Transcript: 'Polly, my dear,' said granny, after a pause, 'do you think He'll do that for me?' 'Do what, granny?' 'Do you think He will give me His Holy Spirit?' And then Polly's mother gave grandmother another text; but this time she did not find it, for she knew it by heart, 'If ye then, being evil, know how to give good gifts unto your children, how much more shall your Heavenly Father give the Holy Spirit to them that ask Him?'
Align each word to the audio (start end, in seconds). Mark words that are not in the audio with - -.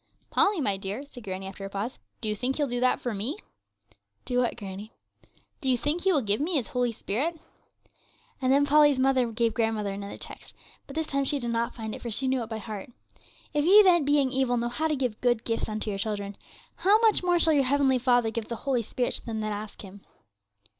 'Polly, 0.31 0.59
my 0.59 0.77
dear,' 0.77 1.05
said 1.05 1.23
granny, 1.23 1.45
after 1.45 1.63
a 1.63 1.69
pause, 1.69 1.99
'do 2.21 2.29
you 2.29 2.35
think 2.35 2.55
He'll 2.57 2.65
do 2.65 2.79
that 2.79 2.99
for 2.99 3.13
me?' 3.13 3.37
'Do 4.25 4.39
what, 4.39 4.55
granny?' 4.55 4.91
'Do 5.61 5.69
you 5.69 5.77
think 5.77 6.01
He 6.01 6.11
will 6.11 6.23
give 6.23 6.39
me 6.41 6.55
His 6.55 6.69
Holy 6.69 6.91
Spirit?' 6.91 7.39
And 8.41 8.51
then 8.51 8.65
Polly's 8.65 8.97
mother 8.97 9.31
gave 9.31 9.53
grandmother 9.53 9.91
another 9.91 10.17
text; 10.17 10.55
but 10.87 10.95
this 10.95 11.05
time 11.05 11.23
she 11.23 11.37
did 11.37 11.51
not 11.51 11.75
find 11.75 11.93
it, 11.93 12.01
for 12.01 12.09
she 12.09 12.27
knew 12.27 12.41
it 12.41 12.49
by 12.49 12.57
heart, 12.57 12.91
'If 13.53 13.63
ye 13.63 13.83
then, 13.83 14.03
being 14.03 14.31
evil, 14.31 14.57
know 14.57 14.69
how 14.69 14.87
to 14.87 14.95
give 14.95 15.21
good 15.21 15.43
gifts 15.43 15.69
unto 15.69 15.91
your 15.91 15.99
children, 15.99 16.35
how 16.77 16.99
much 17.01 17.21
more 17.21 17.37
shall 17.37 17.53
your 17.53 17.65
Heavenly 17.65 17.99
Father 17.99 18.31
give 18.31 18.47
the 18.47 18.55
Holy 18.65 18.81
Spirit 18.81 19.13
to 19.13 19.25
them 19.27 19.39
that 19.41 19.51
ask 19.53 19.83
Him?' 19.83 20.01